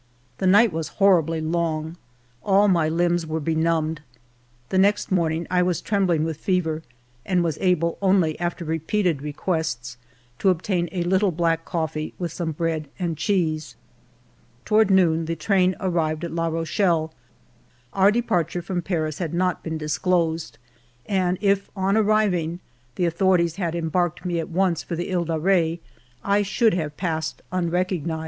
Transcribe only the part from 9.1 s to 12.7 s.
requests, to obtain a little black cof fee, with some